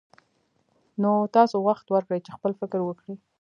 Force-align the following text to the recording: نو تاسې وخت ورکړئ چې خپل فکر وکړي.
نو 1.01 1.11
تاسې 1.35 1.55
وخت 1.67 1.85
ورکړئ 1.89 2.19
چې 2.25 2.31
خپل 2.37 2.51
فکر 2.61 2.79
وکړي. 2.85 3.13